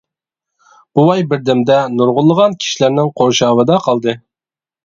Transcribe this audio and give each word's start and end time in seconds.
بوۋاي 0.99 1.25
بىر 1.33 1.43
دەمدە 1.49 1.77
نۇرغۇنلىغان 1.97 2.57
كىشىلەرنىڭ 2.65 3.15
قورشاۋىدا 3.21 3.81
قالدى. 3.89 4.21